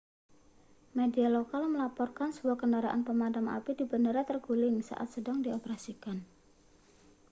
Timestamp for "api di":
3.57-3.85